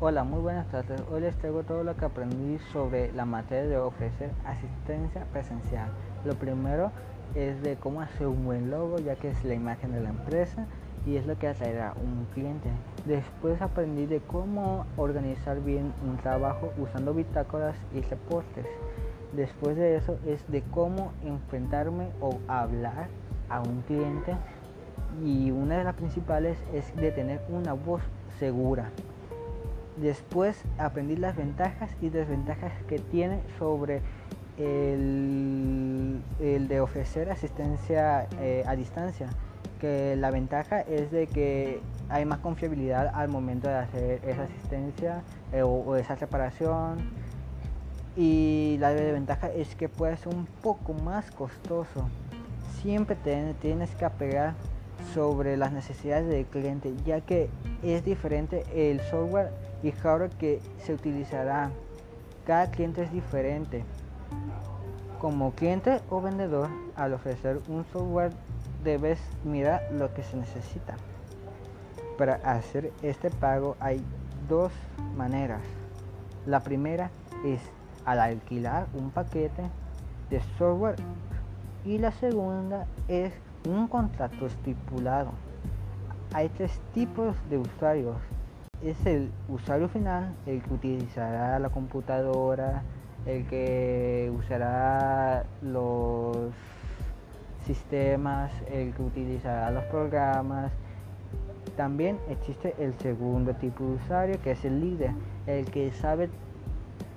Hola, 0.00 0.24
muy 0.24 0.40
buenas 0.40 0.66
tardes. 0.68 1.02
Hoy 1.12 1.20
les 1.20 1.36
traigo 1.36 1.62
todo 1.62 1.84
lo 1.84 1.94
que 1.94 2.06
aprendí 2.06 2.58
sobre 2.72 3.12
la 3.12 3.26
materia 3.26 3.68
de 3.68 3.76
ofrecer 3.76 4.30
asistencia 4.46 5.26
presencial. 5.30 5.90
Lo 6.24 6.32
primero 6.36 6.90
es 7.34 7.62
de 7.62 7.76
cómo 7.76 8.00
hacer 8.00 8.26
un 8.26 8.46
buen 8.46 8.70
logo, 8.70 8.98
ya 8.98 9.14
que 9.16 9.28
es 9.28 9.44
la 9.44 9.52
imagen 9.52 9.92
de 9.92 10.00
la 10.00 10.08
empresa 10.08 10.66
y 11.04 11.16
es 11.16 11.26
lo 11.26 11.36
que 11.36 11.48
atraerá 11.48 11.92
un 12.02 12.24
cliente. 12.32 12.70
Después 13.04 13.60
aprendí 13.60 14.06
de 14.06 14.20
cómo 14.20 14.86
organizar 14.96 15.60
bien 15.60 15.92
un 16.02 16.16
trabajo 16.16 16.72
usando 16.78 17.12
bitácoras 17.12 17.76
y 17.94 18.00
reportes. 18.00 18.64
Después 19.32 19.76
de 19.76 19.96
eso 19.96 20.18
es 20.26 20.50
de 20.50 20.62
cómo 20.62 21.12
enfrentarme 21.22 22.08
o 22.22 22.38
hablar 22.48 23.08
a 23.50 23.60
un 23.60 23.82
cliente 23.82 24.34
y 25.22 25.50
una 25.50 25.76
de 25.76 25.84
las 25.84 25.94
principales 25.94 26.56
es 26.72 26.96
de 26.96 27.10
tener 27.12 27.42
una 27.50 27.74
voz 27.74 28.00
segura. 28.38 28.90
Después 29.96 30.60
aprendí 30.78 31.16
las 31.16 31.36
ventajas 31.36 31.90
y 32.00 32.08
desventajas 32.08 32.72
que 32.88 32.98
tiene 32.98 33.40
sobre 33.58 34.02
el, 34.58 36.20
de 36.40 36.80
ofrecer 36.80 37.30
asistencia 37.30 38.26
eh, 38.40 38.64
a 38.66 38.74
distancia. 38.74 39.28
Que 39.80 40.16
la 40.16 40.30
ventaja 40.30 40.80
es 40.80 41.10
de 41.10 41.26
que 41.26 41.80
hay 42.08 42.24
más 42.24 42.38
confiabilidad 42.38 43.12
al 43.14 43.28
momento 43.28 43.68
de 43.68 43.74
hacer 43.74 44.20
esa 44.26 44.44
asistencia 44.44 45.22
eh, 45.52 45.62
o, 45.62 45.94
esa 45.96 46.16
reparación. 46.16 46.98
Y 48.16 48.76
la 48.80 48.90
desventaja 48.90 49.48
es 49.48 49.74
que 49.76 49.88
puede 49.88 50.16
ser 50.16 50.34
un 50.34 50.46
poco 50.62 50.92
más 50.94 51.30
costoso. 51.30 52.08
Siempre 52.82 53.16
tienes 53.60 53.94
que 53.94 54.04
apegar 54.04 54.54
sobre 55.12 55.56
las 55.56 55.72
necesidades 55.72 56.28
del 56.28 56.46
cliente, 56.46 56.92
ya 57.04 57.20
que 57.20 57.48
es 57.82 58.04
diferente 58.04 58.64
el 58.74 59.00
software 59.00 59.50
y 59.84 59.92
hardware 59.92 60.30
que 60.30 60.60
se 60.78 60.94
utilizará. 60.94 61.70
Cada 62.46 62.70
cliente 62.70 63.02
es 63.02 63.12
diferente. 63.12 63.84
Como 65.20 65.52
cliente 65.52 66.00
o 66.10 66.20
vendedor, 66.20 66.68
al 66.96 67.12
ofrecer 67.12 67.60
un 67.68 67.84
software 67.92 68.32
debes 68.82 69.20
mirar 69.44 69.82
lo 69.92 70.12
que 70.14 70.22
se 70.22 70.36
necesita. 70.36 70.96
Para 72.18 72.34
hacer 72.36 72.92
este 73.02 73.30
pago 73.30 73.76
hay 73.78 74.02
dos 74.48 74.72
maneras. 75.16 75.62
La 76.46 76.60
primera 76.60 77.10
es 77.44 77.60
al 78.04 78.20
alquilar 78.20 78.86
un 78.94 79.10
paquete 79.10 79.62
de 80.30 80.40
software 80.58 80.96
y 81.84 81.98
la 81.98 82.12
segunda 82.12 82.86
es 83.08 83.32
un 83.68 83.86
contrato 83.88 84.46
estipulado. 84.46 85.30
Hay 86.32 86.48
tres 86.48 86.72
tipos 86.92 87.36
de 87.50 87.58
usuarios. 87.58 88.16
Es 88.84 89.06
el 89.06 89.30
usuario 89.48 89.88
final, 89.88 90.34
el 90.44 90.62
que 90.62 90.74
utilizará 90.74 91.58
la 91.58 91.70
computadora, 91.70 92.82
el 93.24 93.46
que 93.46 94.30
usará 94.36 95.46
los 95.62 96.36
sistemas, 97.64 98.52
el 98.70 98.92
que 98.92 99.02
utilizará 99.02 99.70
los 99.70 99.84
programas. 99.84 100.70
También 101.78 102.18
existe 102.28 102.74
el 102.78 102.92
segundo 102.98 103.54
tipo 103.54 103.84
de 103.84 103.94
usuario 103.94 104.42
que 104.42 104.50
es 104.50 104.62
el 104.66 104.78
líder, 104.78 105.12
el 105.46 105.64
que 105.70 105.90
sabe 105.92 106.28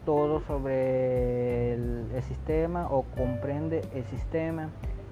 todo 0.06 0.40
sobre 0.48 1.74
el, 1.74 2.06
sistema 2.30 2.88
o 2.90 3.04
comprende 3.04 3.82
el 3.94 4.06
sistema 4.06 4.70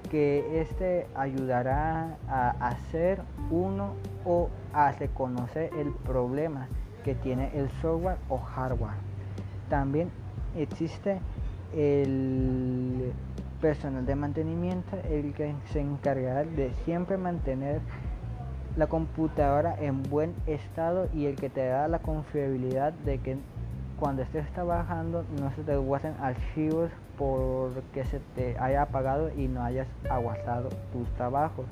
que 0.10 0.62
este 0.62 1.08
ayudará 1.16 2.18
a 2.28 2.50
hacer 2.68 3.22
uno 3.50 3.94
o 4.26 4.50
a 4.74 4.92
reconocer 4.92 5.72
el 5.78 5.92
problema 5.92 6.68
que 7.04 7.16
tiene 7.16 7.52
el 7.54 7.70
software 7.82 8.18
o 8.30 8.38
hardware. 8.38 8.98
También 9.70 10.10
existe 10.56 11.20
el 11.74 13.14
personal 13.62 14.06
de 14.06 14.16
mantenimiento, 14.16 14.98
el 15.10 15.34
que 15.34 15.56
se 15.72 15.82
encargará 15.82 16.44
de 16.44 16.72
siempre 16.86 17.18
mantener 17.18 17.82
la 18.78 18.88
computadora 18.88 19.76
en 19.80 20.04
buen 20.04 20.34
estado 20.48 21.08
y 21.14 21.26
el 21.26 21.36
que 21.36 21.50
te 21.50 21.66
da 21.66 21.88
la 21.88 22.00
confiabilidad 22.00 22.94
de 22.94 23.20
que 23.20 23.38
cuando 24.00 24.22
estés 24.24 24.52
trabajando 24.54 25.24
no 25.40 25.52
se 25.52 25.64
te 25.64 25.76
guarden 25.78 26.16
archivos 26.20 26.92
porque 27.18 28.06
se 28.06 28.20
te 28.36 28.58
haya 28.60 28.84
apagado 28.84 29.30
y 29.36 29.48
no 29.48 29.64
hayas 29.64 29.88
aguantado 30.10 30.70
tus 30.92 31.08
trabajos. 31.16 31.66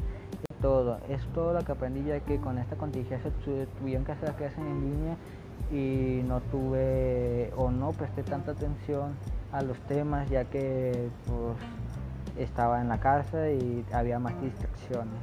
Todo, 0.61 0.99
es 1.09 1.21
todo 1.33 1.53
lo 1.53 1.65
que 1.65 1.73
aprendí 1.73 2.03
ya 2.05 2.21
que 2.21 2.39
con 2.39 2.57
esta 2.57 2.77
contingencia 2.77 3.29
tuvieron 3.79 4.05
que 4.05 4.13
hacer 4.13 4.29
las 4.29 4.37
clases 4.37 4.59
en 4.59 4.81
línea 4.81 5.17
y 5.71 6.23
no 6.25 6.39
tuve 6.39 7.51
o 7.57 7.69
no 7.69 7.91
presté 7.91 8.23
tanta 8.23 8.51
atención 8.51 9.13
a 9.51 9.61
los 9.61 9.77
temas 9.81 10.29
ya 10.29 10.45
que 10.45 11.09
pues, 11.27 11.57
estaba 12.37 12.79
en 12.81 12.87
la 12.87 12.99
casa 12.99 13.49
y 13.49 13.85
había 13.91 14.19
más 14.19 14.39
distracciones. 14.41 15.19